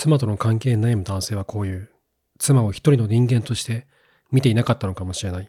[0.00, 1.90] 妻との関係に悩む男性はこういう、
[2.38, 3.86] 妻を一人の人間として
[4.32, 5.48] 見ていなかったのかもしれない。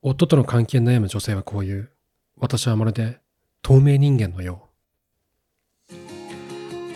[0.00, 1.90] 夫との関係に悩む女性はこういう、
[2.38, 3.20] 私はまるで
[3.60, 4.70] 透明人間のよ
[5.90, 5.94] う。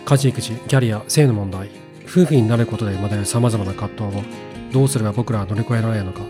[0.05, 1.69] 家事育児、キャリア、性の問題、
[2.07, 4.23] 夫婦になることで生まれる様々な葛藤を
[4.73, 6.21] どうすれば僕らは乗り越えられるのか。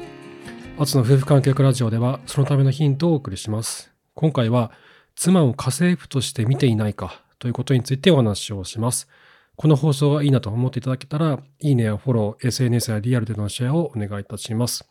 [0.79, 3.89] アツの夫婦関係ラジオではそのためのヒントをお送りします。
[4.15, 4.69] 今回は
[5.15, 9.07] 妻を家政婦として見ていないかということについてお話をします。
[9.57, 14.87] この放送がいいなと思っていただけたら、いいねやフォロー、SNS やリアルでのシェアをお願いいたします。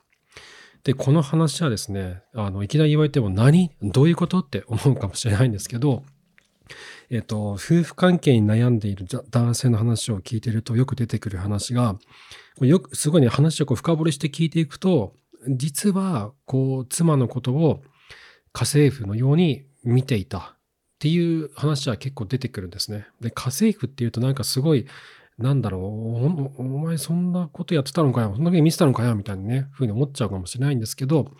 [0.82, 3.70] で、この話はですね、あの、いきなり言われても何？
[3.80, 4.40] どういうこと？
[4.40, 6.02] って思うかもしれないんですけど、
[7.10, 11.96] えっと、夫婦関係に悩んでいる男性の話を聞いているとよく出てくる話が、
[12.60, 15.14] よく、すごいね、話をこう深掘りして聞いていくと、
[15.48, 17.82] 実は、こう、妻のことを
[18.52, 20.55] 家政婦のように見ていた。
[21.06, 23.06] っていう話は結構出てくるんですね。
[23.20, 24.86] で、家政婦っていうとなんかすごい、
[25.38, 31.30] なんだろう、お前そんなことやってたのかよ、そんな風に見せたのかよ、みたいなね、ふうに思っちゃうかもしれないんですけど、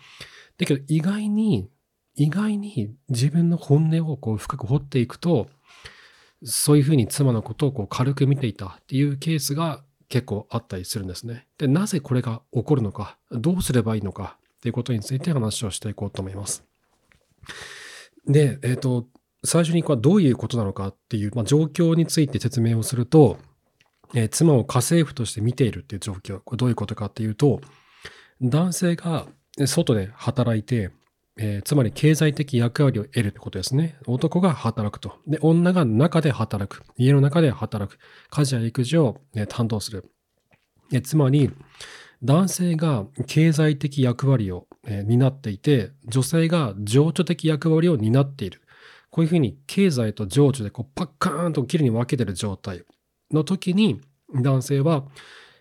[0.56, 1.68] だけど意外に、
[2.14, 5.48] 意外に自分の本音をこう深く掘っていくと、
[6.44, 11.48] そういうふうに妻のことをこう軽く見ていたっていうケースが結構あったりするんですね。
[11.58, 16.62] で、なぜこれが起こるのか、どうすればいいのかっていうことについて話をしていこうと思います。
[18.28, 19.06] で、えっ、ー、と、
[19.44, 23.38] 最初にこれどういうことなのかっていう、まあ、状況について説明をすると、
[24.14, 26.40] えー、妻を家政婦として見ているっていう状況。
[26.44, 27.60] これどういうことかっていうと、
[28.40, 29.26] 男性が
[29.66, 30.90] 外で働いて、
[31.38, 33.96] えー、つまり経済的役割を得るってことですね。
[34.06, 35.16] 男が働くと。
[35.26, 36.82] で、女が中で働く。
[36.96, 37.98] 家の中で働く。
[38.30, 40.10] 家事や育児を、ね、担当する。
[40.92, 41.50] えつまり、
[42.22, 48.62] 男性が経済的役割を、えー、担っていて、女性が情緒的役割を担っている。
[49.16, 52.84] こういうふうに経済と情緒でこうパッカーンときれいに分けてる状態
[53.32, 54.02] の時に
[54.34, 55.06] 男性は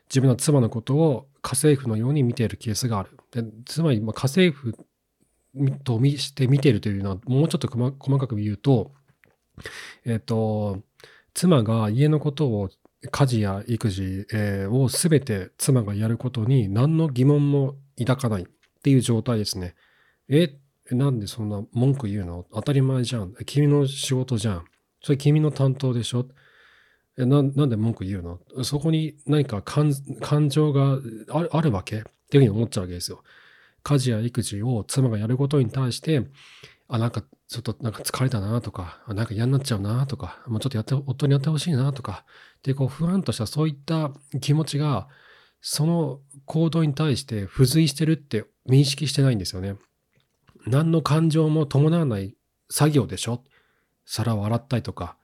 [0.09, 3.17] 自分の妻のことを家政婦のように見ているケースがある。
[3.31, 4.75] でつまりま家政婦
[5.85, 8.91] として見ているというのはもうちょっと細かく言うと、
[10.03, 10.81] えっ、と、
[11.33, 12.69] 妻が家のことを
[13.09, 14.27] 家事や育児
[14.69, 18.45] を全て妻がやることに何の疑問も抱かないっ
[18.83, 19.75] ていう状態ですね。
[20.27, 20.57] え、
[20.91, 22.45] なんでそんな文句言うの？
[22.53, 23.33] 当たり前じゃん。
[23.45, 24.65] 君の仕事じゃん。
[25.01, 26.27] それ君の担当でしょ？
[27.17, 28.63] えななんで文句言うの？
[28.63, 29.93] そこに何か感
[30.49, 31.97] 情があるわけ？
[31.97, 33.23] っていうふうに思っちゃうわけですよ。
[33.83, 36.23] 家事や育児を妻がやることに対して、
[36.87, 42.25] あ、なんかちょっとなんか疲れたなとか、なんか嫌になっちゃうなとか、もうちょっとやって、夫にやってほしいなとか、
[42.63, 45.07] で、こう不安としたそういった気持ちが、
[45.61, 49.75] その行動に対して付随してるって認識してないんですよね。
[50.67, 52.35] 何の感情も伴わない
[52.69, 53.43] 作業でしょ？
[54.05, 55.17] 皿を洗ったりとか、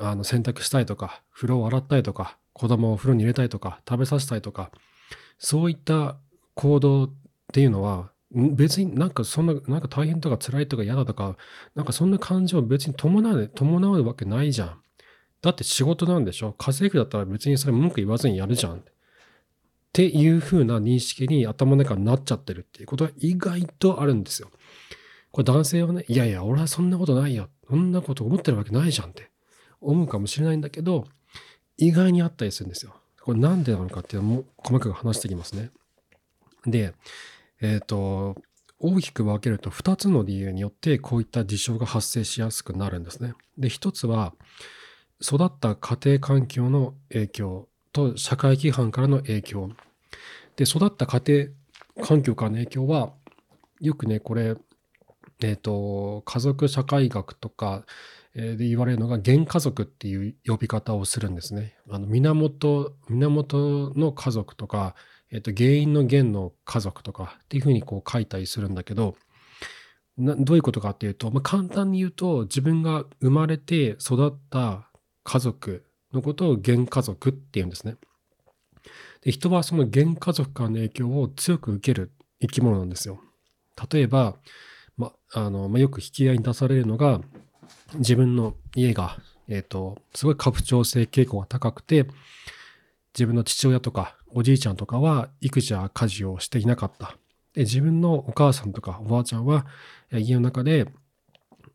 [0.00, 4.70] あの洗濯したいとか、風呂を洗ったりとか、子供をお風呂に入れたいとか、食べさせたいとか、
[5.38, 6.16] そういった
[6.54, 7.10] 行動っ
[7.52, 11.36] ていうのは、別になんかそんな、なんか大変とか辛いとか嫌だとか、
[11.74, 14.80] なんかそんな感情別に伴う、伴うわけないじゃん。
[15.42, 16.54] だって仕事なんでしょ？
[16.56, 18.76] 家政婦だったら別にそれ文句言わずにやるじゃん。
[18.76, 18.82] っ
[19.92, 24.50] ていう風な認識に頭の中になっちゃってるっていうことは意外とあるんですよ。
[25.32, 27.48] これ男性はね、いやいや、俺はそんなことないよ。
[27.68, 29.30] そんなこと思ってるわけないじゃんって
[29.80, 31.06] 思うかもしれないんだけど、
[31.78, 32.94] 意外にあったりするんですよ。
[33.22, 35.70] これなんでなのかっていうのも細かく話していきますね。
[36.66, 36.92] で、
[37.60, 38.36] えっ、ー、と、
[38.78, 43.34] 大きく分けると2つの理由によってこういった事象が発生しやすくなるんですね。
[43.56, 44.34] で、1つは
[45.22, 49.70] 育った家庭環境の影響と社会規範からの影響。
[50.56, 51.22] で、育った家
[51.96, 53.12] 庭環境からの影響は
[53.80, 54.56] よくね、これ、
[55.48, 57.84] えっ、ー、と、家族社会学とか
[58.34, 61.76] で言われるのが原家族っていう呼び方をするんですね。
[61.90, 64.94] あの源、源の家族とか、
[65.30, 69.16] えっと、原因の原の家族とかっていうふうにこう書いたりするんだけど、
[70.18, 74.90] どういうことかっていうと、まあ、簡単に言うと自分が生まれて育った
[75.24, 77.96] 家族のことを原家族っていうんですね。
[79.22, 83.20] で人はその原家族からの影響を強く受ける生き物なんですよ。
[83.90, 84.36] 例えば、
[84.96, 87.20] まあのまあ、よく引き合いに出されるのが
[87.94, 89.16] 自分の家が、
[89.48, 92.06] えーとすごい家父長制傾向が高くて
[93.14, 97.16] 自分の父親とかおじいちゃんとかは育児や家事をしていなかった。
[97.54, 99.66] で自分のお母さんとかおばあちゃんは
[100.10, 100.86] 家の中で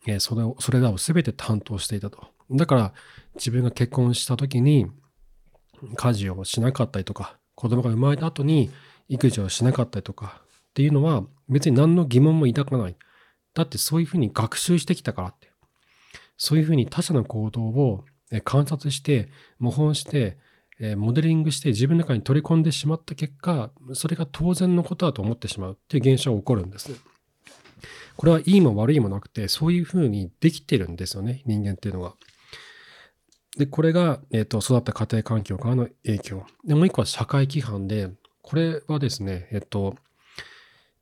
[0.08, 2.28] えそれをそれらを全て担当していたと。
[2.52, 2.94] だから
[3.36, 4.88] 自分が結婚した時に
[5.96, 8.72] 家事をしなかったりとか子供が生まれた後に
[9.10, 12.96] 育児をしなかったりとかっていうのは別に何の疑問も抱かない。
[13.58, 15.48] だってそういうふうに学習してきたからって。
[16.38, 18.06] そういうふうに他者の行動を
[18.44, 20.38] 観察して模倣して
[20.96, 26.92] モデリングして自分の中に取り込んでしまった結果それが当然のことだと思ってしまうっていう現象が起こるんです
[28.16, 32.16] これはいいも悪いもなくてそういうふうにできてるんですよね人間っていうのは。
[33.58, 38.12] でこれが、えーと、育った家庭環境からの影響でもう一個は社会規範で
[38.44, 39.96] これはですねえっ、ー、と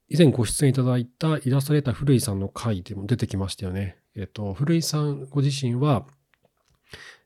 [0.07, 3.97] 以前ご出演いただいたイラストレーター古井さんの回でも出てきましたよね。
[4.15, 6.05] えっ、と古井さんご自身は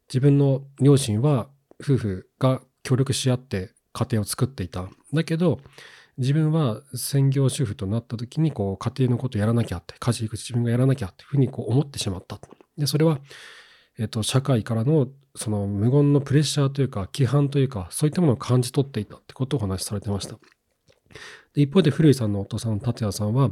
[0.07, 1.49] 自分の両親は
[1.81, 4.89] 夫婦が協力し合って家庭を作っていた。
[5.13, 5.59] だけど、
[6.17, 12.39] 自分は専業主婦となった時にこう家庭のことをやらなきゃって、家事育児自分がやらなきゃってふうにこう思ってしまった。
[12.77, 13.19] で、それは、
[13.97, 20.37] えっと、社会からのその無言のプレッシャーというか、規範というか、そういったものを感じ取っていたってことをお話しされてました。
[21.53, 23.49] で一方で古井さんのお父さん、達也さんは、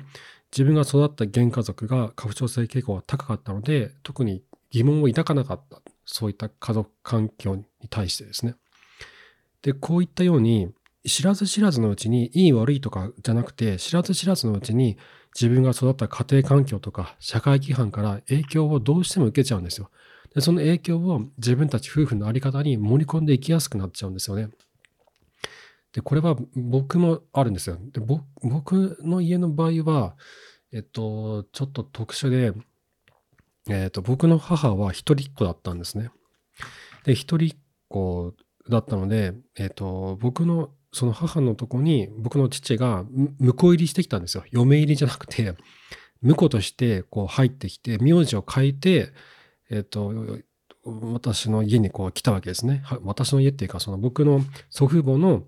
[0.52, 5.82] 自分が育った原家族が過不調性傾向が高かったので、特に疑問を抱かなかった。
[6.06, 8.56] そういった家族環境に対してですね。
[9.62, 10.70] で、こういったように、
[11.06, 14.98] 知らず知らずのうちに、いい悪いとかじゃなくて、知らず知らずのうちに、
[15.40, 19.92] 自分が育った家庭環境とか社会規範から影響をどうしても受けちゃうんですよ。
[20.34, 24.50] でその影響を自分たち夫婦の在り方に盛り込んでいきやすくなっちゃうんですよね。
[25.98, 27.80] で、これは僕もあるんですよ。
[27.92, 28.00] で
[28.44, 30.16] 僕の家の場合は、
[30.72, 32.54] えっと、ちょっと特殊で、
[33.68, 36.12] えっ、と、僕の母は一人っ子だったんですね。
[37.04, 37.60] で、一人っ
[37.90, 38.36] 子
[38.70, 43.04] だったので、えっ、と、僕のその母のとこに僕の父が
[43.40, 44.44] 婿入りしてきたんですよ。
[44.52, 45.56] 嫁入りじゃなくて、
[46.22, 49.14] 婿としてこう入ってきて、名字を変えて、
[49.72, 50.14] えっ、と、
[50.86, 52.84] 私の家にこう来たわけですね。
[53.04, 55.44] 私の家っていうか、その僕の祖父母の、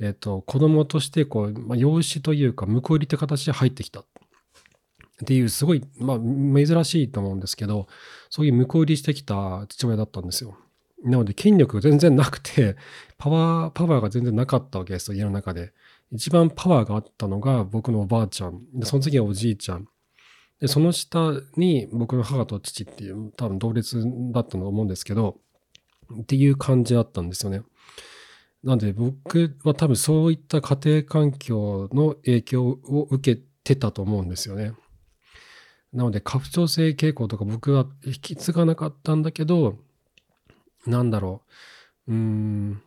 [0.00, 4.00] えっ、と、子供としてこう、まあ、養子というか、婿入りって形で入ってきた。
[4.00, 4.04] っ
[5.24, 7.86] ていうすごい、まあ、珍しいと思うんですけど、
[8.28, 10.58] そういう向入りしてきた父親だったんですよ。
[11.04, 12.76] なので筋力全然なくて、
[13.16, 15.72] パワー、パワーが全然なかったわけですよ、家の中で。
[16.12, 18.60] 一番パワーがあったのが僕のおばあちゃん。
[18.74, 19.88] で、その次はおじいちゃん。
[20.60, 24.02] で、その下に僕の母と父っていう多分同列
[24.32, 25.40] だったと思うんですけど、
[26.14, 27.62] っていう感じだったんですよね。
[28.62, 34.72] なんで僕は多分そういった家庭環境の影響を受けてたと思うんですよね。
[35.92, 39.78] なので、過不調性傾向とか僕は引き継がなかったんだけど、
[40.86, 41.42] なんだろ
[42.06, 42.82] う、うーん、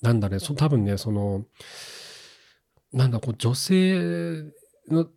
[0.00, 1.44] なんだね、そ多分ね、その、
[2.92, 4.44] なんだ、こう女性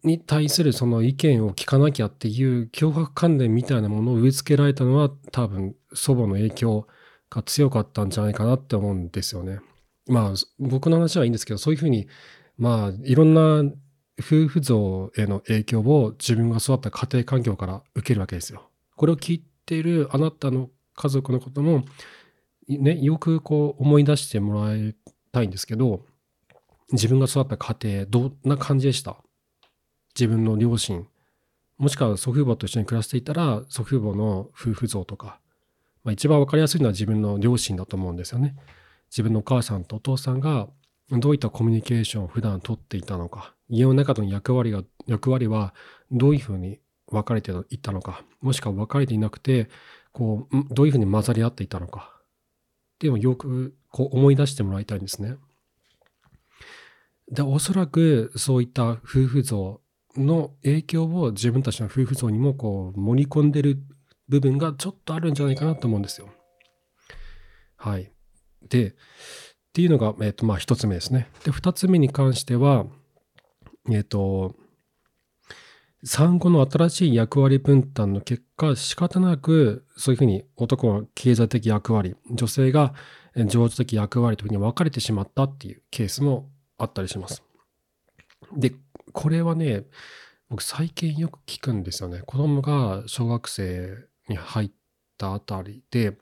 [0.03, 6.87] に対するその意見を聞かなきゃっていう脅迫観念みたいなものを植え付けられたのは多分祖母の影響
[7.29, 9.59] が強かったんじゃないかなって思うんですよね。
[10.07, 12.07] まあ僕の話はいいんですけどそういうふうに
[12.57, 13.63] まあいろんな
[14.19, 18.69] 夫婦像への影響を自分が育った家庭環境から受けるわけですよ。
[18.95, 21.83] これを聞いているあなたの家族のことも、
[22.67, 24.95] ね、よくこう思い出してもらい
[25.31, 26.03] たいんですけど、
[26.91, 29.17] 自分が育った家庭、どんな感じでした？
[30.15, 31.05] 自分の両親、
[31.77, 35.39] もしくは祖父母と一緒に暮らしていたら、祖父母の夫婦像とか、
[36.07, 38.55] まあ、一番わかりやすいのは自分の両親だと思うんですよね。
[39.09, 40.69] 自分のお母さんとお父さんが
[41.11, 45.73] どういったコミュニケーションを普段とっていたのか、家の中の役割が、役割は
[46.09, 49.67] どういうふうに分かれていったのか、もしくは分かれていなくて、
[50.13, 55.35] こう、どういうふうに混ざり合っていたのか、っていうのをよくこう思い出してもらいたいんですね。
[57.29, 59.81] で、おそらくそういった夫婦像
[60.15, 63.83] の影響を自分たちの夫婦像にもこう盛り込んでる
[64.29, 66.29] 部分がちょっとあるんじゃないかなと思うんですよ。
[67.77, 68.11] はい。
[68.69, 68.93] で、っ
[69.73, 71.29] ていうのが、えっ、ー、と、まあ一つ目ですね。
[71.43, 72.85] で、二つ目に関しては、
[73.89, 74.55] えっ、ー、と、
[76.03, 82.93] 産後の新しい役割分担の結果、仕方なく、そういうふうに男は経済的役割、女性が
[83.45, 87.43] 情緒的役割というふうに分かれてしまったっていうケースもあったりします。
[88.55, 88.73] で、
[89.11, 89.83] これはね、
[90.49, 92.21] 僕最近よく聞くんですよね。
[92.25, 94.71] 子供が小学生に入っ
[95.17, 96.17] たあたりで、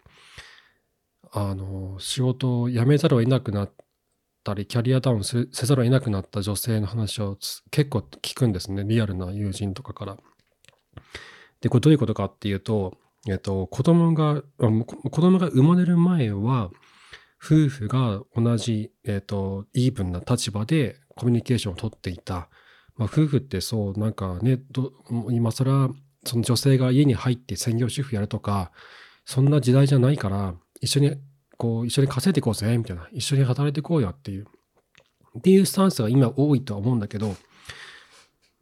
[1.31, 3.73] あの、仕事を辞めざるを得なくなっ
[4.43, 7.37] たり、キャリアダウンせざるを得なくなった女性の話を
[7.71, 8.83] 結構聞くんですね。
[8.85, 10.17] リアルな友人とかから。
[11.61, 12.97] で、これどういうことかっていうと、
[13.27, 16.69] えっと、子供が、子供が生まれる前は、
[17.43, 22.49] 夫婦が同じ、えっと、イーブンな立場でコミュニケーションをとっていた。
[22.97, 24.59] まあ、夫婦ってそう、なんかね、
[25.29, 25.89] 今更、
[26.25, 28.71] その女性が家に入って専業主婦やるとか、
[29.25, 31.15] そんな時代じゃないから、一緒に
[31.57, 34.45] こう一緒に稼いでいこうぜみたいな一緒に働いていこうよっていう
[35.37, 37.33] っていうスタンスが今多いとは思うんだけど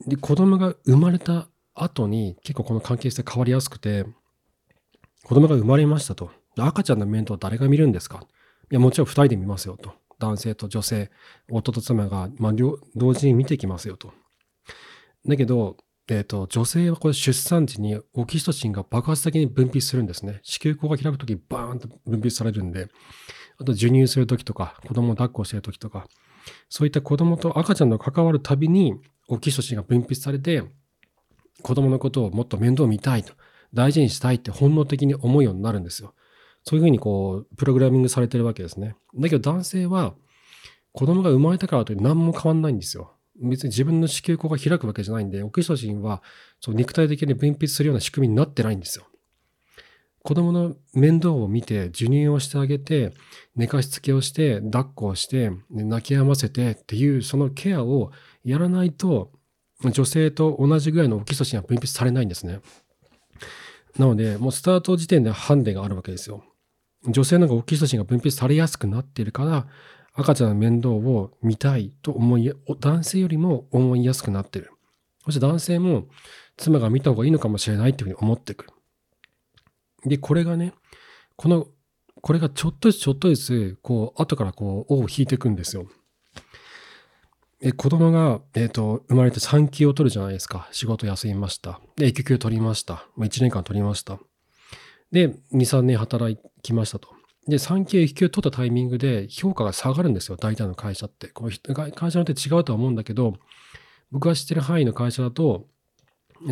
[0.05, 4.05] で子供が生まれた後に結構この関係性変わりやすくて
[5.23, 8.27] 子供が生まれましたと赤ちゃんの面倒誰が見るんですか？
[8.71, 9.93] いや、もちろん2人で見ますよと。
[10.19, 11.11] 男性と女性、
[11.51, 12.53] 夫と妻が、まあ、
[12.95, 14.13] 同時に見てきますよと。
[15.27, 15.77] だけど、
[16.13, 20.41] えーと、女性はこれ出産時にオキシトシンが爆発的に分泌するんですね。
[20.43, 22.87] 子宮口が開くときバーンと分泌されるんで、
[23.57, 26.05] あと授乳するときとか、子供を抱っこしてるときとか、
[26.69, 28.93] そういった子供と赤ちゃんの関わるたびに
[29.27, 30.63] オキシトシンが分泌されて、
[31.63, 33.33] 子供のことをもっと面倒見たいと、
[33.73, 36.13] 大事にしたいって本能的に思うようになるんですよ。
[36.61, 38.95] そういうふうにこう、プログラミングされてるわけですね。
[39.15, 40.13] だけど男性は、
[40.91, 43.12] 子供が生まれたからと何も変わんないんですよ。
[43.41, 46.21] 別に自分の子宮口が開くわけじゃないんで、オキシトシンは
[46.59, 49.05] そう肉体的に分泌するような仕組みになってないんですよ。
[50.23, 53.13] 子供の面倒を見て、授乳をしてあげて、
[53.57, 58.11] 寝かしつけをして、抱っこをして、泣き止ませてっていう、そのケアを
[58.45, 59.33] やらないと、
[59.83, 62.61] 女性と同じぐらいのオキシトシンは分泌されないんですね。
[63.97, 66.45] なので、もうスタート時点でハンデがあるわけですよ。
[67.09, 69.67] 女性の方がオキシトシンが分泌されやすくなっているから、
[70.13, 74.71] 赤ちゃんの面倒を見たいと思い、男性よりも思いやすくなってる。
[75.25, 76.07] そして男性も
[76.57, 78.69] 妻が見た方がいいのかもしれないっていうふうに思ってくる。
[80.05, 80.73] で、これがね、
[81.35, 81.67] この、
[82.21, 85.87] これがちょっとずつちょっとずつ、こう、後からこう、尾を引いていくんですよ。
[87.61, 90.67] え、子供が、えっ、ー、と、生まれて産休を取るじゃないですか。
[90.71, 91.79] 仕事休みました。
[91.95, 93.07] で、育休取りました。
[93.15, 94.19] まあ1年間取りました。
[95.11, 97.12] で、2、3年働きましたと。
[97.47, 100.37] で、産休、育休取ったタイミングで評価が下がるんですよ。
[100.37, 101.27] 大体の会社って。
[101.27, 101.51] この
[101.91, 103.33] 会社によって違うとは思うんだけど、
[104.11, 105.67] 僕が知ってる範囲の会社だと、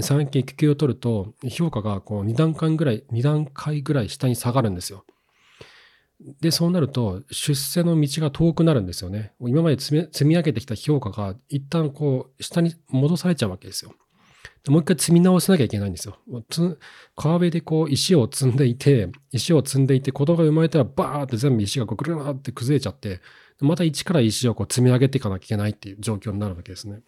[0.02, 5.06] 産休、育休を取ると、評価がこう2段階ぐらい、2段階ぐらい下に下がるんですよ。
[6.40, 9.34] で、そうなると、出世の道が遠くなるんですよね。
[9.40, 13.94] 今まで積み上げてきた評価が、一旦こう、下に戻されちゃうわけですよ。
[14.68, 16.18] もう一回積み直さなきゃいけないんですよ。
[17.16, 23.22] 川辺でこう石を積んでいて、石を積んでいて、子供が生まれたらバーって全部石がこうぐるーって崩れちゃって、
[23.60, 27.02] また一から石をこう積み上げていかなきゃいけないっていう状況になるわけですね。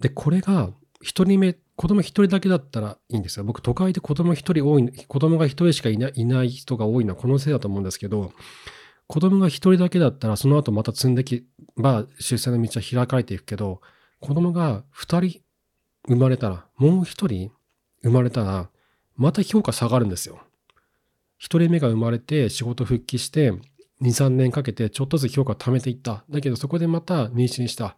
[0.00, 0.70] で、これが
[1.02, 3.44] 一人目、子供一人だけだったらいいんですよ。
[3.44, 8.32] 僕、都会で子供一人多い、子供が一人しかいないない人が多いのはこのせいだと思うんですけど、
[9.06, 11.46] 子供が一人だけだったら、その後また積んでき
[11.76, 13.80] ば、出世の道は開かれていくけど、
[14.20, 15.40] 子供が二人
[16.08, 17.52] 生まれたら、もう一人
[18.02, 18.70] 生まれたら、
[19.16, 20.40] また評価下がるんですよ。
[21.38, 23.60] 一人目が生まれて仕事復帰して、2、
[24.02, 26.24] 3年かけてちょっとずつ評価を貯めていった。
[26.30, 27.96] だけどそこでまた妊娠した。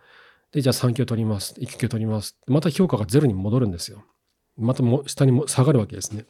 [0.53, 1.55] で、じゃあ産休取ります。
[1.59, 2.37] 育休取ります。
[2.47, 4.05] また評価がゼロに戻るんですよ。
[4.57, 6.25] またも下にも下がるわけですね。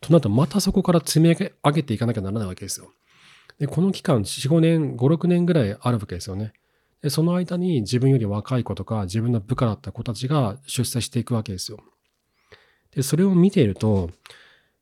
[0.00, 2.92] となると、またそこから積み上げていかなきゃならないわけですよ。
[3.58, 6.52] で、この期間、4、5年、5、6年ぐらいあるわけですよね。
[7.02, 11.78] で、その間に自分より若い子とか自分の部下だった子たちが出世していくわけですよ。
[12.92, 14.10] で、それを見ていると、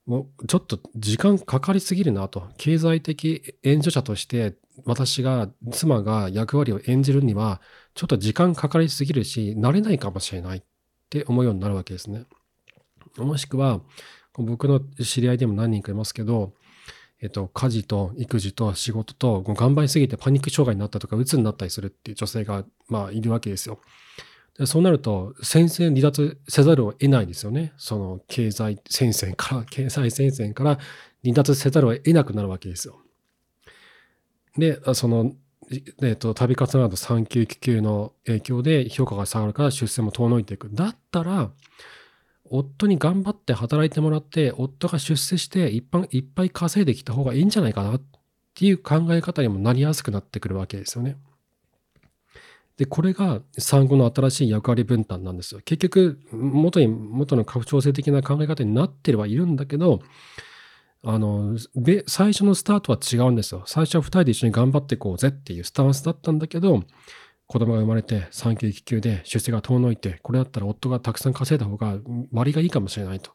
[0.07, 2.49] もうちょっと時間かかりすぎるなと。
[2.59, 4.55] 経済的援助者として
[4.85, 7.61] 私が、妻が役割を演じるには、
[7.95, 10.63] ちょっと時間かかりすぎるし、慣れないかもしれないっ
[11.09, 12.25] て思うようになるわけですね。
[13.17, 13.81] もしくは、
[14.35, 16.53] 僕の知り合いでも何人かいますけど、
[17.23, 23.81] えっと、家事と育児と仕事と頑張りすぎてパニック障害になったとか、鬱になったりするっていう女性が、まあ、いるわけですよ。
[24.59, 27.73] でそうなると、戦線離脱せざるを得ないですよね。
[27.77, 30.79] その経済戦線から、経済戦線から
[31.23, 33.01] 離脱せざるを得なくなるわけですよ。
[34.57, 35.33] で、その、
[36.03, 40.71] えっと、旅活など産休育休の影響で評価が下がるから出世も遠のいていく。
[40.73, 41.51] だったら、
[42.51, 48.03] 夫に頑張って働いてもらって、夫が出世していっぱいいっぱい稼いできた方がいいんじゃないかなっ
[48.55, 51.17] ていう考え方にもなりやすくなってくるわけですよね。
[52.77, 55.61] で、これが産後の新しい役割分担なんですよ。
[55.65, 60.01] 結局、元に、元の拡張性的な考え方になってはいるんだけど、
[61.03, 61.57] あの、
[62.07, 63.63] 最初のスタートは違うんですよ。
[63.67, 66.83] 最初は2人で一緒に頑張っていこうぜっていうスタンスだったんだけど、
[67.47, 71.99] 子供が生まれて産休育休で出世が遠のいて、これだったら夫がたくさん稼いだ方が
[72.33, 73.31] 割がいいかもしれないと。
[73.31, 73.35] っ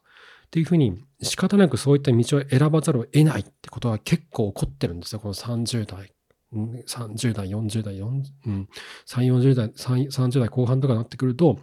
[0.52, 5.20] ていうふうに仕方なくそういった道を選ばざるを得ないってことは結構起こってるんですよ。
[5.20, 6.12] この30代、
[6.52, 8.04] 30代、40代、4
[8.46, 8.68] うん、
[9.06, 11.58] 3、40代、30代後半とかになってくると、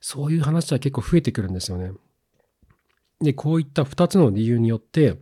[0.00, 1.92] そういう話は結構増えてくるんですよね。
[3.20, 5.16] で、こういった2つの理由によって、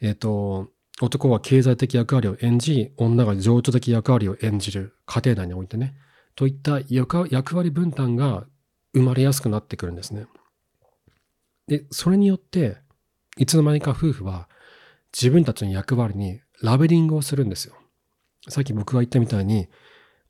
[0.00, 0.70] えっ、ー、と、
[1.00, 5.94] 男は経済的役割を演じ、女が情緒的役割を演じる家庭内においてね、
[6.34, 8.46] といった役割分担が
[8.94, 10.26] 生まれやすくなってくるんですね。
[11.68, 12.78] で、それによって、
[13.36, 14.48] いつの間にか夫婦は
[15.12, 17.74] 自分たちの役割にラベリングをするんですよ。
[18.48, 19.68] さっき僕が言ったみたいに、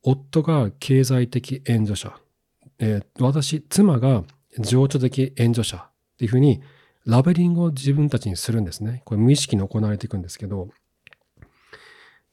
[0.03, 2.15] 夫が経済的援助者、
[2.79, 4.25] えー、私、妻が
[4.59, 6.61] 情緒的援助者っていうふうに
[7.09, 9.01] ラベリングを自分たちにするんですね。
[9.07, 10.69] これ無意識に行われていくんですけど、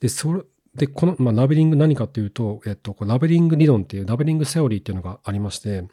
[0.02, 0.44] で、それ、
[0.76, 5.86] で、この、まあ、ラベリング何かっていうと、えっと、ラベリング理論っていう、 labeling theory っていうのがありまして、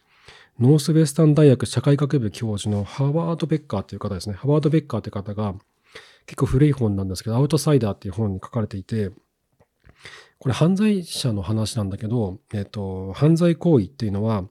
[0.58, 4.34] ノースウェスタン大学社会学部教授のハワード・ベッカーという方ですね。
[4.34, 5.54] ハワード・ベッカーという方が、
[6.26, 9.10] 結構古い本なんですけど、アウトサイダーっていう本に書かれていて、
[10.40, 14.44] これ犯罪者の話なんだけど、えっと、犯罪行為っていうのは、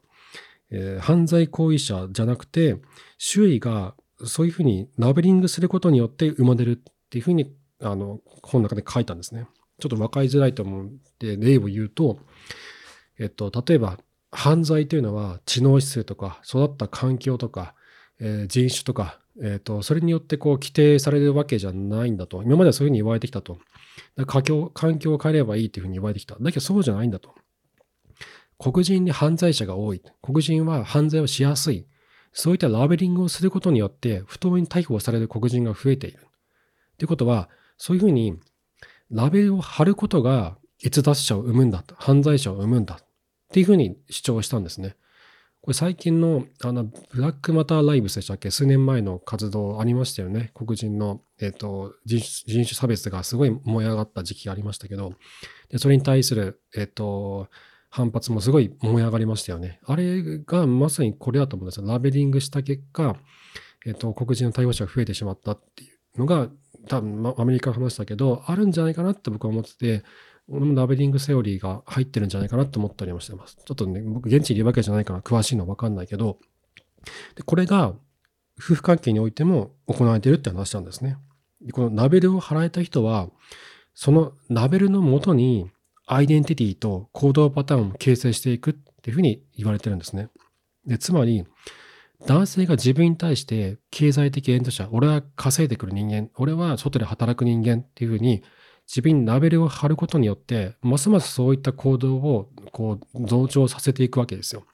[0.70, 2.78] えー、犯罪行為者じゃなくて、
[3.18, 3.94] 周囲が
[4.26, 9.48] そういうふうにラベリングすることによって生まれるっていうふうに、あの、本の中で書いたんですね。
[9.80, 12.20] ちょっと分かりづらいと思うんで、例を言うと、
[13.20, 13.98] えっと、例えば、
[14.32, 17.76] 犯罪というのは知能指数とか、育った環境とか、
[18.20, 22.44] えー、人種とか、えっと、それによってこう規定されるわけじゃないんだと。
[22.44, 23.60] 今まではそういうふうに言われてきたと。
[24.26, 24.72] 環境
[25.14, 26.36] を変えればいいというふうに言われてきた。
[26.40, 27.34] だけどそうじゃないんだと。
[28.60, 30.02] 黒人に犯罪者が多い。
[30.22, 31.88] 黒人は犯罪をしやすい。
[32.34, 36.20] そういったラベリングをすることによって、不当に逮捕される黒人が増えている。
[36.98, 38.40] ということは、そういうふうに
[39.10, 43.06] ラベルを貼ることが逸脱者を生むんだ、犯罪者を生むんだっ
[43.52, 44.96] ていうふうに主張したんですね。
[45.64, 48.50] これ最近のあのブラックマターライブスでしたっけ？
[48.50, 50.50] 数年前の活動ありましたよね。
[50.56, 55.14] 黒人の、えーと、人種差別がすごい燃え上がった時期がありましたけど、
[55.70, 57.48] でそれに対する、えーと、
[57.94, 59.80] 反発もすごい燃え上がりましたよね。
[59.86, 61.86] あれがまさにこれだと思うんですよ。
[61.86, 63.18] ラベリングした結果、
[63.86, 66.48] えーと、黒人の対応者が増えてしまったっていうのが
[66.88, 70.04] 多分まアメリカの話だけど、あるんじゃないかなって僕は思ってて、
[70.48, 73.58] 俺もラベリングセオリーが入ってるんじゃないかなと思ったりもしてます。
[73.58, 76.40] ちょっとね、僕現地にいるわけじゃないから詳しいのはわかんないけど、
[77.36, 77.94] でこれが
[78.58, 81.18] 夫婦関係においても行われてるって話なんですね。
[81.74, 83.30] このラベルを払えた人は、
[83.94, 85.70] そのラベルのもとに
[86.14, 90.28] アイデンティティと行動パターンを形成していくっていうふうに言われてるんですね。
[90.86, 91.46] でつまり、
[92.28, 98.44] 男性が自分に対して経済的援助者、俺は稼いでくる人間、俺は外で働く人間っていうふうに
[98.86, 104.66] 自分にラベルを貼ることによって、ますますそういった行動をこう増長させていくわけですよ。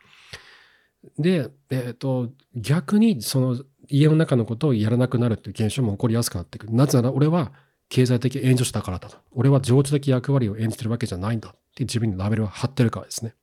[1.19, 6.73] で、えっ、ー、と、逆にその家の中のことをやらなくなるっていう現象も起こりやすくなってくる。
[6.73, 7.53] なぜなら俺は
[7.89, 9.17] 経済的援助者だからだと。
[9.31, 13.33] 俺は情緒的役割を演じてるわけじゃないんだって自分にラベルを貼ってるからですね。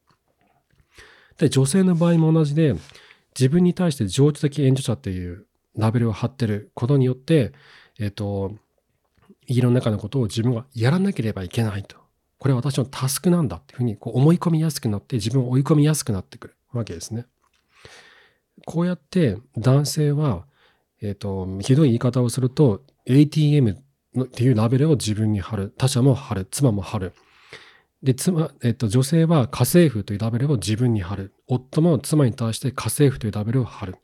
[1.39, 2.75] で、女性の場合も同じで、
[3.39, 7.53] 自分に対して情緒的援助者っていうラベルを貼ってることによって、
[7.99, 8.53] えっ、と、
[9.47, 11.97] 家の中のことを自分はやらなければいけないと。
[12.39, 17.27] これは私のタスクなんだっていうふうにこう思い込みやすくなって自分を追い込みやすくなってくるわけですね。
[18.67, 20.47] こうやって男性は、
[21.01, 23.77] えっ、と、ひどい言い方をすると ATM
[24.23, 25.75] っていうラベルを自分に貼る。
[25.77, 26.47] 他者も貼る。
[26.51, 27.13] 妻も貼る。
[28.03, 31.35] で、妻、えっ、と、女性は家政婦というラベルを自分に貼る。
[31.47, 33.97] 夫も妻に対して家政婦というラベルを貼る。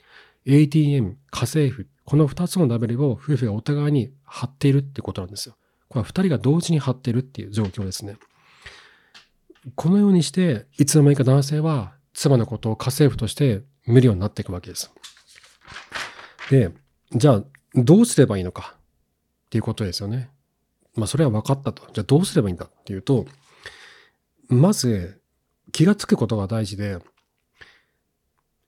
[0.47, 5.57] ATM、家政婦、この2つのラベルを夫婦がお互いに貼っているってことなんですよ。
[5.89, 8.17] これは2人が同時に貼っているっていう状況ですね。
[9.75, 14.91] このようにして、いつの間にか男性は妻のことを家政婦として見るようになっていくわけです。
[16.51, 16.71] で、
[17.13, 17.45] じゃあ
[17.75, 18.77] どうすればいいのか
[19.51, 20.31] っていうことですよね。
[20.95, 21.83] まあそれは分かったと。
[21.93, 23.27] じゃあどうすればいいんだっていうと、
[24.49, 25.21] まず
[25.73, 26.99] 気がつくことが大事で、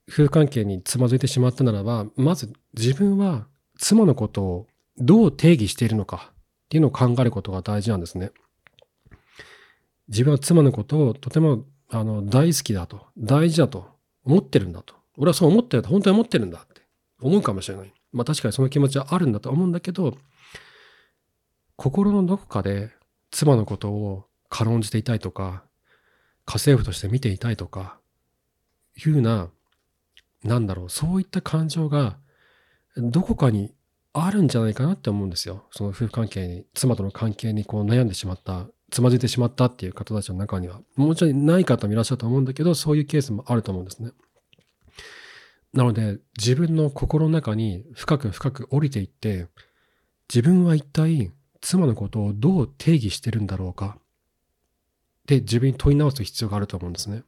[0.09, 3.47] 夫婦関係につまずいてしまったならば、まず自分は
[3.79, 4.67] 妻のことを
[4.99, 6.35] どう定義しているのかっ
[6.69, 8.33] ていうのを考えることが大事なんですね。
[10.09, 13.87] 自分は妻のことをとてもあの大好きだと、大事だと
[14.25, 14.97] 思ってるんだと。
[15.17, 16.83] 俺はそう思ってると、本当に思ってるんだって
[17.21, 17.95] 思うかもしれない。
[18.11, 20.19] まあ確かにその気持ちはあるんだと思うんだけど、
[21.77, 22.91] 心のどこかで
[23.31, 25.65] 妻のことを軽んじていたいとか、
[26.45, 27.99] 家政婦として見ていたいとか、
[29.05, 29.51] いうな
[30.45, 32.19] なんだろう、そういった感情が
[32.97, 33.75] どこかに
[34.13, 35.67] あるんじゃないかなって思うんですよ。
[35.71, 44.11] その夫婦関係に、妻との関係にこう悩んでしまった、つまずいてしまったっていう方たちの中には、もちろんない方もいらっしゃると思うんだけど、そういうケースもあると思うんですね。
[45.73, 49.47] なので、自分の心の中に深く深く降りていって、
[50.29, 53.97] 自分は一体妻のことをどう定義してるんだろうか
[55.27, 57.23] で自分に問い直す必要があると思うんですね。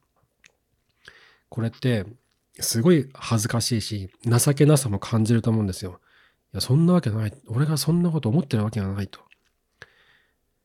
[1.48, 2.04] これって
[2.60, 6.00] すごい恥ずかしいし、情けなさも感じると思うんですよ。
[6.52, 7.32] いや、そんなわけない。
[7.46, 9.20] 俺がそんなこと思ってるわけがないと。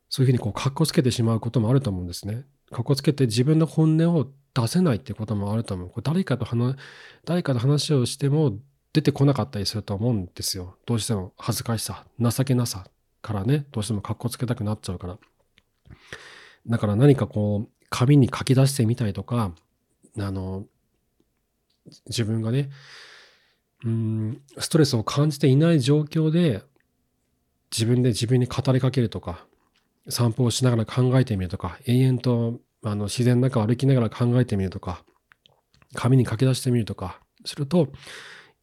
[0.10, 2.46] そういうふうにこう、かっこつけてしまうこともあると思うんですね。
[2.72, 5.90] かっこつけて自分の本音を出せないってこともあると思う。
[5.90, 6.76] これ誰かと話、
[7.26, 8.58] 誰かと話をしても
[8.94, 10.78] 出てこなかったりすると思うんですよ。
[10.86, 12.86] どうしても恥ずかしさ、情けなさ
[13.22, 15.18] からね、どうしてもかっこつけたくなっちゃうから。
[16.68, 19.54] だから何かこう、紙に書き出してみたりとか、
[20.18, 20.66] あの、
[22.08, 22.70] 自分がね、
[23.86, 26.64] うんストレスを感じていない状況で
[27.72, 29.46] 自分で自分に語りかけるとか
[30.10, 35.04] 散歩をしながら考えてみるとか延々とあの自然の中を歩きながら考えてみるとか
[35.94, 37.88] 紙に書き出してみるとかすると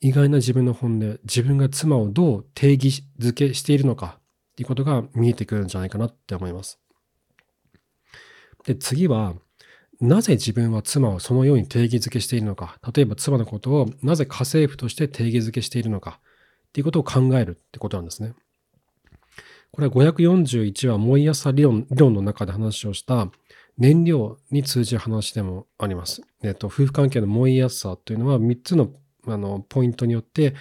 [0.01, 4.19] 意外な自分の本音自分が妻をどう定義づけしているのか
[4.57, 6.81] っていうことが見えてくるんじゃないかなって思います。
[8.65, 9.35] で次は
[10.01, 16.21] なぜ自分は妻をそのように定義づけしているのか例えば妻のことをなぜ家政婦として定義づけしているのか
[16.69, 18.33] っていうことを考えるってことなんですね。
[19.73, 23.31] これは541は燃えやすさ理論理論の中で話をした
[23.77, 26.23] 燃料に通じる話でもあります。
[26.43, 28.91] えっと、夫婦関係の燃えやすさというのは3つの
[29.27, 30.55] あのポイントによって、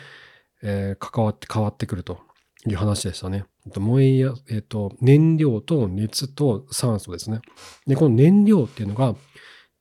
[0.61, 2.19] えー、関わって変わってくると
[2.67, 3.45] いう話でしたね。
[3.75, 7.41] 燃えや、えっと、燃料と熱と酸素ですね。
[7.87, 9.15] で、この燃料っていうのが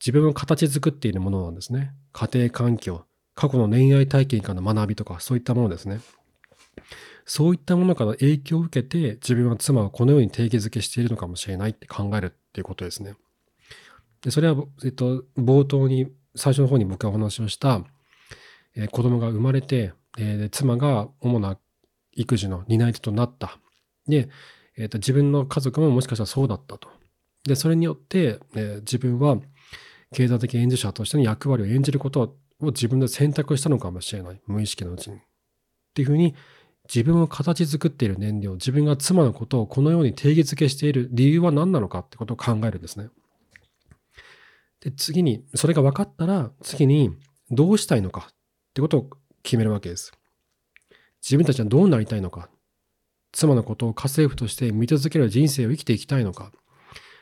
[0.01, 1.93] 自分を形作っているものなんですね。
[2.13, 6.01] 家庭環境、過去の恋愛体験からの学びとか、そういったものですね。
[7.27, 13.15] そういったものから影響を受けて、自分は妻はこのように定義づけしているのかもしれないって考えるっていうことですね。
[14.23, 17.83] でそれは、えっと、冒頭に、最初の方に僕がお話をした、
[18.75, 21.59] えー、子供が生まれて、えー、妻が主な
[22.13, 23.59] 育児の担い手となった。
[24.07, 24.29] で、
[24.77, 26.89] えーと、自分の家族ももしかしたらそうだったと。
[27.45, 29.39] で、それによって、えー、自分は
[30.13, 34.41] 経済的援助者としての役割を演じることを自分で選択したのかもしれない。
[34.47, 35.17] 無意識のうちに。
[35.17, 35.21] っ
[35.95, 36.35] ていうふうに、
[36.93, 43.09] 自分を形作っている燃料、自分が妻のことをこのように定義づけしている理由は何なのかってことを考えるんですね。
[44.81, 47.11] で、次に、それが分かったら、次に、
[47.51, 48.35] どうしたいのかっ
[48.75, 49.11] てことを
[49.43, 50.13] 決めるわけです。
[51.23, 52.51] 自分たちはどうなりたいのか。
[53.35, 56.53] 妻のことを家政婦として見続ける人生を生きていきたいのか。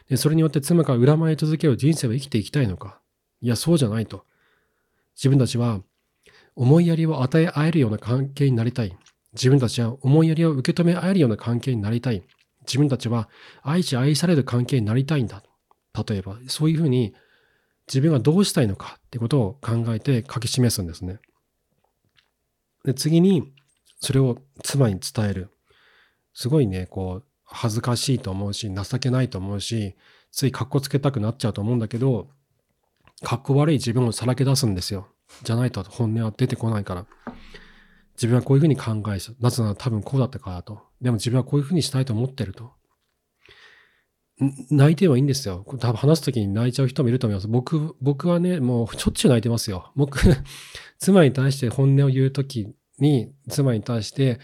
[0.09, 3.01] でそれによって妻が恨まれ続ける人生を生きていきたいのか。
[3.41, 4.25] いや、そうじゃないと。
[5.17, 5.81] 自分たちは
[6.55, 8.97] 思いやりを与え合えるような関係になりたい。
[9.33, 12.23] 自分たちは思いやりを受け止め合えるような関係になりたい。
[12.67, 13.31] 自分たちは
[13.63, 15.43] 愛し愛される関係になりたいんだ。
[16.07, 17.15] 例えば、そういうふうに
[17.89, 21.21] 自分がどうしたいのかってことを考えて書き示すんですね。
[22.85, 23.51] で、次に、
[23.99, 25.52] それを妻に伝える。
[26.35, 29.95] すごいね、こう、恥ずかしいと思うし、情けないと思うし、
[30.31, 32.29] つい格好つけたくなっちゃうと思うんだけど、
[33.23, 35.09] 格好悪い自分をさらけ出すんですよ。
[35.43, 37.07] じゃないと本音は出てこないから。
[38.15, 40.83] 自分はこういうふうに考えなぜなら多分こうだったからと。
[41.01, 42.73] でも自分はこういうふうにしたいと思ってると。
[44.71, 45.65] 泣いてはいいんですよ。
[45.79, 47.49] 多分話すときに泣いちゃう人もいると思います。
[47.49, 49.93] 僕、僕はね、もうしょっちゅう泣いてますよ。
[49.95, 50.19] 僕、
[50.99, 54.41] 妻に対して本音を言うときに、妻に対して、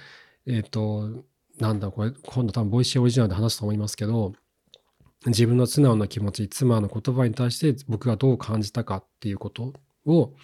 [0.47, 1.25] えっ、ー、と、
[1.61, 4.33] なんだこれ、今度多分ボイシーオリジナルで話すと思いますけど、
[5.27, 9.73] 自分の素直な気持ち、妻の言葉に対して僕がどう感じたかっていうこと
[10.07, 10.35] を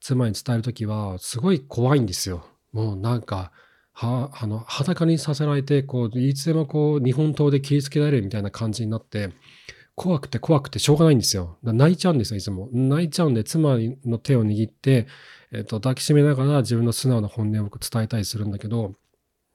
[0.00, 2.44] 妻に伝えるときは、すごい怖いんですよ。
[2.72, 3.52] もうなんか、
[3.98, 9.30] はあの裸にさせられてこういつでもこう日本刀で切りつけられるみたいな感じになって
[9.96, 11.58] 怖くて怖くてしょうがないんですよ。
[11.64, 12.68] 泣いちゃうんですよいつも。
[12.72, 15.08] 泣いちゃうんで妻の手を握って、
[15.50, 18.94] えっと、抱きしめながら自分の素直な本音を僕伝えたりするんだけど、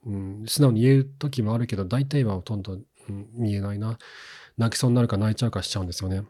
[0.05, 3.97] うん、素直に言える時もあるけど大体はほとんど、うん、見えないな。
[4.57, 6.23] 泣きそうになるか泣いちゃうかしちゃうんですよね。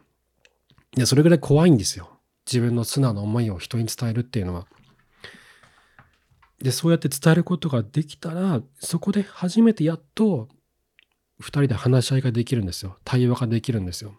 [0.96, 2.10] でそれぐらい怖いんですよ。
[2.46, 4.66] 自分の素直な思いを人に伝えるっていうのは。
[6.58, 10.48] で、そうやって伝えることができたら、そこで初めてやっと
[11.40, 12.96] 2人で話し合いができるんですよ。
[13.04, 14.14] 対話ができるんですよ。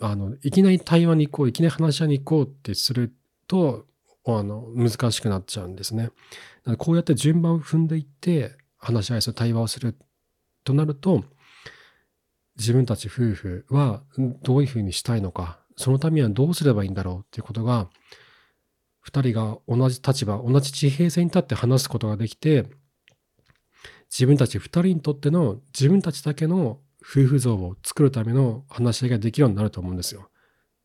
[0.00, 3.14] あの、いきなり対話に行こう、いきなり話し合いに行こうってする
[3.46, 3.86] と、
[4.24, 6.10] あの、難しくなっちゃうんですね。
[6.78, 9.96] こうやって順番を踏んでいって、話し合いする、対話をする
[10.64, 11.24] となると、
[12.58, 14.02] 自分たち夫婦は
[14.42, 17.88] どういうふうにしたいのか、そのためにはどうすればいいんだろうっていうことが
[19.08, 22.66] 2人が同じ立場、同じ地平線に立って話すことができて、
[24.10, 30.28] 自分たち2人にとっての自分たちだけの夫婦像を作るための話し合いができるようになると思うんですよ。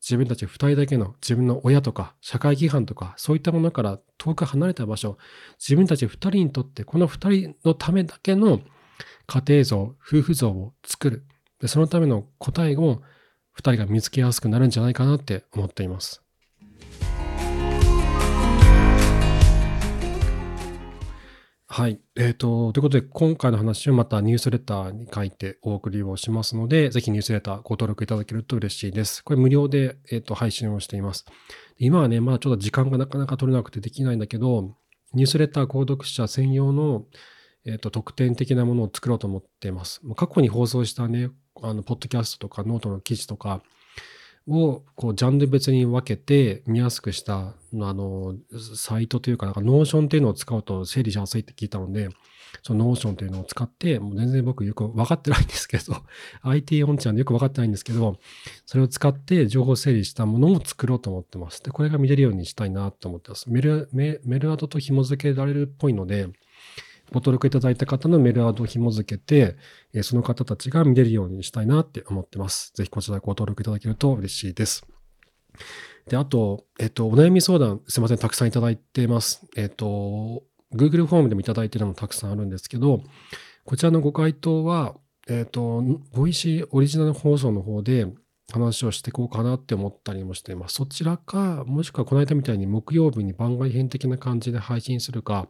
[0.08, 5.18] 自分たち2人だけの自分の親とか社会規範とかそういったものから遠く離れた場所、
[5.60, 8.62] 自分たち2人にとってこの2人のためだけの
[9.26, 11.26] 家庭像、夫婦像を作る。
[11.60, 13.02] でそのための答えを
[13.60, 16.24] 2人が見つけやすくなるんじゃないかなって思っています。
[21.78, 22.00] はい。
[22.16, 29.24] えっ、ー、と、ということで、今回の話をまたニュースレターに書いてお送りをしますので、ぜひニュースレターご登録いただけると嬉しいです。
[29.24, 31.26] これ無料で、え、ー、と配信をしています。
[31.78, 34.76] 今はね、まだちょっと時間がなかなか取れなくてできないんだけど、
[35.14, 37.06] ニュースレター購読者専用の、
[37.64, 40.02] えっ、ー、と特典的なものを作ろうと思っています。
[40.16, 41.30] 過去に放送したね、
[41.62, 43.62] あの、ポッドキャストとかノートの記事とか
[44.48, 48.36] をこうジャンル別に分けて見やすくしたあの
[48.76, 52.10] サイトというか、なんか Notion っていうのを使うと整理しやすいって聞いたので、
[52.64, 55.96] その Notion というのを使って、もう全然僕よく分かってないんですけど、
[56.44, 58.18] IT オンチャンでよく分かってないんですけど、
[58.66, 61.62] それを使って情報整理したものを作ろうと思ってます。
[61.62, 63.50] で、これが見れるようにしたいなと思ってます。
[63.50, 66.28] メルメメルアドと紐付けられるっぽいので、
[67.12, 69.56] ご登録いただいた方のメールアドを紐付けて、
[70.04, 72.74] その方たちが見れるようにしたいなって思ってます。
[72.76, 74.86] ぜひこちらご登録いただけると嬉しいです。
[76.08, 79.46] で、あと、えっと、お悩み相談、すいません、たくさんいただいてます。
[79.56, 80.44] えっと、
[80.74, 83.04] Google フォームでもいただいているのもたくさんあるんですけど、
[83.66, 84.96] こちらのご回答は、
[85.28, 85.82] えっと、
[86.14, 88.08] Voicy オリジナル放送の方で
[88.52, 90.76] 話をしていこうかなって思ったりもしています。
[90.76, 95.50] そちらか、もしくはこの間みたいに木曜日に番外編的な感じで配信するか、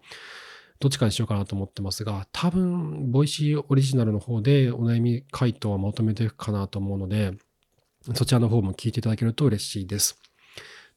[0.79, 7.33] どっちかにしようかなと思ってますが、多分、 Voicy オリジナルの方でお悩み回答はまとめていくかなと思うので、
[8.13, 10.19] そちらの方も聞いていただけると嬉しいです。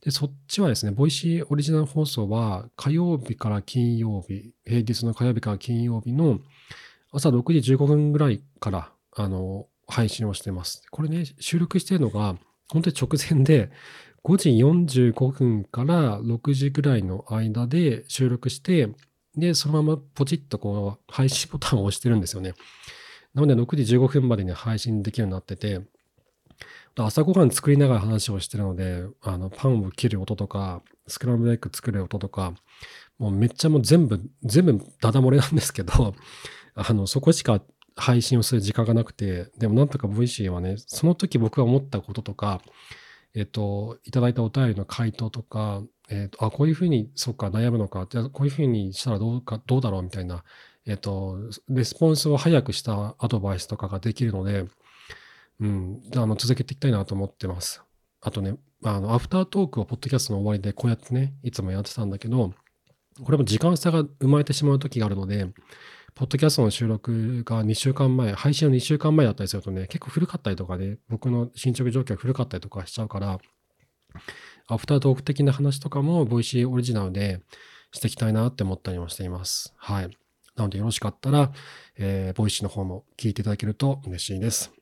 [0.02, 6.40] で、そっちはですね、 Voicy オリジナル放送は火曜日から金曜日、平日の火曜日から金曜日の
[7.12, 10.82] 朝6時15分ぐらいから、あの、配信をしてます。
[10.90, 12.36] これね、収録しているのが、
[12.70, 13.70] 本当に直前で、
[14.22, 18.88] 5時45分から6時ぐらいの間で収録して、
[19.36, 22.54] で、そのままポチッとこう、配信ボタンを押してるんですよね。
[23.34, 25.80] なので、6時15分までに配信できるようになってて、
[26.96, 32.54] 朝ごはん作りながら話をしてるので、あの、パンを切る音とか、スクランブルエッグ作る音とか、
[33.18, 36.14] もうめっちゃもう全部、全部ダダ漏れなんですけど、
[36.74, 37.62] あの、そこしか
[37.96, 42.60] 配信をする時間がなくて、でもなんとか VC はね、その時僕が思ったこととか、
[43.34, 50.44] えっと、いただいたお便りの回答とか、えっ、ー、と、あ、こういうふうに、そっか、悩むのか、じゃこういうふうにしたらどうか、どうだろうみたいな、
[50.86, 54.66] えっ、ー、と、レスポンスを早くしたアドバイスとかができるので、
[55.60, 57.82] うん、あの、続けていきたいなと思ってます。
[58.20, 62.54] あとね、あの、アフタートークをポッドキャストの終わりでこうやってね、いつもやってたんだけど、
[63.22, 65.46] これも時間差が生まれてしまう時があるので、
[66.14, 73.38] ポッドキャストの収録が2週間前、配信の2週間前だったりするとね、結構古かったりとかで、僕の進捗状況が古かったりとかしちゃうから、
[74.70, 77.40] アフタートーク的な話とかも、 Voicy オリジナルで
[77.92, 79.74] していきたいなって思ったりもしています。
[79.76, 80.16] はい。
[80.56, 81.52] なのでよろしかったら、
[81.98, 84.72] えー、 Voicy の方も聞いていただけると嬉しいです。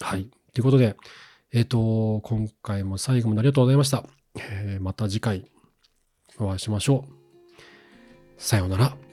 [0.00, 0.28] はい。
[0.52, 0.96] ということで、
[1.52, 4.04] えっ、ー、と、今回も最後までありがとうございました。
[4.36, 5.50] えー、また次回
[6.38, 7.12] お会いしましょう。
[8.36, 9.07] さようなら。